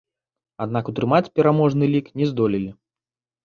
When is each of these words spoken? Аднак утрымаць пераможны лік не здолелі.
Аднак 0.65 0.89
утрымаць 0.93 1.31
пераможны 1.41 1.93
лік 1.95 2.13
не 2.21 2.33
здолелі. 2.33 2.77